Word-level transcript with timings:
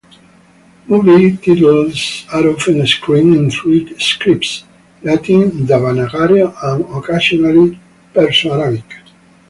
Movie 0.87 1.37
titles 1.37 2.25
are 2.33 2.47
often 2.47 2.87
screened 2.87 3.35
in 3.35 3.51
three 3.51 3.95
scripts: 3.99 4.63
Latin, 5.03 5.51
Devanagari 5.67 6.41
and 6.63 6.85
occasionally 6.95 7.79
Perso-Arabic. 8.11 8.95